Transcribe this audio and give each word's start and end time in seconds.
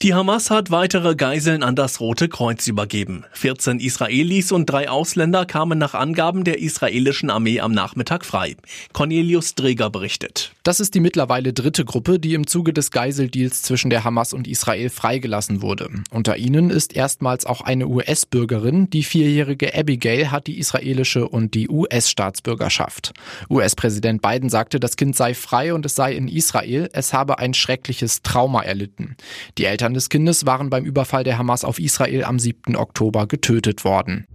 Die 0.00 0.14
Hamas 0.14 0.50
hat 0.50 0.72
weitere 0.72 1.14
Geiseln 1.14 1.62
an 1.62 1.76
das 1.76 2.00
Rote 2.00 2.28
Kreuz 2.28 2.66
übergeben. 2.66 3.24
14 3.34 3.78
Israelis 3.78 4.50
und 4.50 4.66
drei 4.66 4.88
Ausländer 4.88 5.46
kamen 5.46 5.78
nach 5.78 5.94
Angaben 5.94 6.42
der 6.42 6.58
israelischen 6.58 7.30
Armee 7.30 7.60
am 7.60 7.70
Nachmittag 7.70 8.24
frei. 8.24 8.56
Cornelius 8.92 9.54
Dreger 9.54 9.90
berichtet. 9.90 10.50
Das 10.64 10.80
ist 10.80 10.94
die 10.94 11.00
mittlerweile 11.00 11.52
dritte 11.52 11.84
Gruppe, 11.84 12.18
die 12.18 12.34
im 12.34 12.48
Zuge 12.48 12.72
des 12.72 12.90
Geiseldeals 12.90 13.62
zwischen 13.62 13.90
der 13.90 14.02
Hamas 14.02 14.32
und 14.32 14.48
Israel 14.48 14.90
freigelassen 14.90 15.62
wurde. 15.62 15.88
Unter 16.10 16.36
ihnen 16.36 16.70
ist 16.70 16.96
erstmals 16.96 17.46
auch 17.46 17.60
eine 17.60 17.86
US-Bürgerin. 17.86 18.90
Die 18.90 19.04
vierjährige 19.04 19.72
Abigail 19.72 20.32
hat 20.32 20.48
die 20.48 20.58
israelische 20.58 21.28
und 21.28 21.54
die 21.54 21.68
US-Staatsbürgerschaft. 21.68 23.12
US-Präsident 23.48 24.20
Biden 24.20 24.50
sagte, 24.50 24.80
das 24.80 24.96
Kind 24.96 25.14
sei 25.14 25.34
frei 25.34 25.74
und 25.74 25.86
es 25.86 25.94
sei 25.94 26.12
in 26.14 26.26
Israel. 26.26 26.90
Es 26.92 27.12
habe 27.12 27.38
ein 27.38 27.54
schreckliches 27.54 28.22
Trauma 28.22 28.62
erlitten. 28.62 29.16
Die 29.58 29.64
Eltern 29.64 29.91
Eltern 29.92 29.94
des 29.94 30.08
Kindes 30.08 30.46
waren 30.46 30.70
beim 30.70 30.84
Überfall 30.86 31.22
der 31.22 31.36
Hamas 31.36 31.64
auf 31.64 31.78
Israel 31.78 32.24
am 32.24 32.38
7. 32.38 32.76
Oktober 32.76 33.26
getötet 33.26 33.84
worden. 33.84 34.26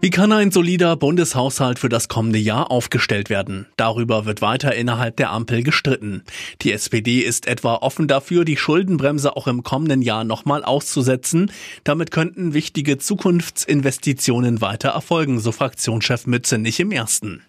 Wie 0.00 0.10
kann 0.10 0.32
ein 0.32 0.50
solider 0.50 0.96
Bundeshaushalt 0.96 1.78
für 1.78 1.88
das 1.88 2.08
kommende 2.08 2.40
Jahr 2.40 2.70
aufgestellt 2.72 3.30
werden? 3.30 3.66
Darüber 3.76 4.26
wird 4.26 4.42
weiter 4.42 4.74
innerhalb 4.74 5.16
der 5.16 5.30
Ampel 5.30 5.62
gestritten. 5.62 6.24
Die 6.62 6.72
SPD 6.72 7.20
ist 7.20 7.46
etwa 7.46 7.76
offen 7.76 8.08
dafür, 8.08 8.44
die 8.44 8.56
Schuldenbremse 8.56 9.36
auch 9.36 9.46
im 9.46 9.62
kommenden 9.62 10.02
Jahr 10.02 10.24
nochmal 10.24 10.64
auszusetzen. 10.64 11.52
Damit 11.84 12.10
könnten 12.10 12.54
wichtige 12.54 12.98
Zukunftsinvestitionen 12.98 14.60
weiter 14.60 14.90
erfolgen, 14.90 15.38
so 15.38 15.52
Fraktionschef 15.52 16.26
Mütze 16.26 16.58
nicht 16.58 16.80
im 16.80 16.90
ersten. 16.90 17.42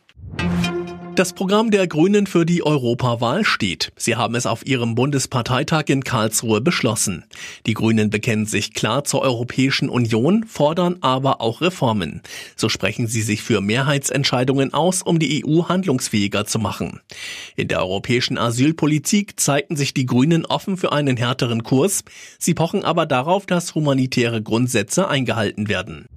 Das 1.16 1.32
Programm 1.32 1.72
der 1.72 1.88
Grünen 1.88 2.28
für 2.28 2.46
die 2.46 2.62
Europawahl 2.62 3.46
steht. 3.46 3.94
Sie 3.96 4.18
haben 4.18 4.36
es 4.36 4.46
auf 4.46 4.66
ihrem 4.66 4.96
Bundesparteitag 4.96 5.86
in 5.88 6.04
Karlsruhe 6.04 6.60
beschlossen. 6.60 7.24
Die 7.66 7.74
Grünen 7.74 8.10
bekennen 8.10 8.46
sich 8.46 8.74
klar 8.74 9.06
zur 9.06 9.22
Europäischen 9.22 9.88
Union, 9.88 10.44
fordern 10.46 10.98
aber 11.00 11.40
auch 11.40 11.62
Reformen. 11.62 12.22
So 12.58 12.68
sprechen 12.68 13.08
sie 13.08 13.22
sich 13.22 13.44
für 13.44 13.62
Mehrheitsentscheidungen 13.62 14.74
aus, 14.74 15.04
um 15.04 15.18
die 15.18 15.46
EU 15.46 15.70
handlungsfähiger 15.70 16.46
zu 16.46 16.60
machen. 16.60 17.00
In 17.56 17.70
der 17.70 17.80
europäischen 17.80 18.38
Asylpolitik 18.38 19.40
zeigten 19.40 19.78
sich 19.78 19.94
die 19.94 20.06
Grünen 20.06 20.46
offen 20.46 20.76
für 20.76 20.92
einen 20.92 21.16
härteren 21.16 21.64
Kurs. 21.64 22.04
Sie 22.40 22.54
pochen 22.54 22.84
aber 22.84 23.06
darauf, 23.06 23.46
dass 23.46 23.74
humanitäre 23.74 24.42
Grundsätze 24.42 25.08
eingehalten 25.08 25.70
werden. 25.70 26.08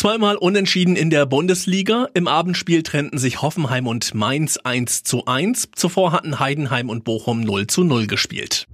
Zweimal 0.00 0.36
unentschieden 0.36 0.96
in 0.96 1.10
der 1.10 1.26
Bundesliga. 1.26 2.08
Im 2.14 2.26
Abendspiel 2.26 2.82
trennten 2.82 3.18
sich 3.18 3.42
Hoffenheim 3.42 3.86
und 3.86 4.14
Mainz 4.14 4.56
1 4.56 5.02
zu 5.02 5.26
1. 5.26 5.72
Zuvor 5.76 6.12
hatten 6.12 6.40
Heidenheim 6.40 6.88
und 6.88 7.04
Bochum 7.04 7.42
0 7.42 7.66
zu 7.66 7.84
0 7.84 8.06
gespielt. 8.06 8.66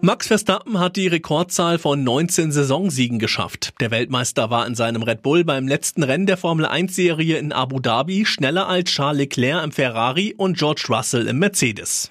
Max 0.00 0.26
Verstappen 0.26 0.80
hat 0.80 0.96
die 0.96 1.06
Rekordzahl 1.06 1.78
von 1.78 2.02
19 2.02 2.50
Saisonsiegen 2.50 3.20
geschafft. 3.20 3.74
Der 3.78 3.92
Weltmeister 3.92 4.50
war 4.50 4.66
in 4.66 4.74
seinem 4.74 5.04
Red 5.04 5.22
Bull 5.22 5.44
beim 5.44 5.68
letzten 5.68 6.02
Rennen 6.02 6.26
der 6.26 6.38
Formel 6.38 6.66
1 6.66 6.92
Serie 6.92 7.38
in 7.38 7.52
Abu 7.52 7.78
Dhabi 7.78 8.26
schneller 8.26 8.66
als 8.66 8.90
Charles 8.90 9.18
Leclerc 9.18 9.62
im 9.62 9.70
Ferrari 9.70 10.34
und 10.36 10.58
George 10.58 10.86
Russell 10.88 11.28
im 11.28 11.38
Mercedes. 11.38 12.10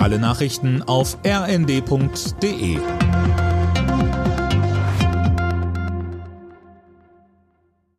Alle 0.00 0.18
Nachrichten 0.18 0.82
auf 0.82 1.16
rnd.de 1.26 2.76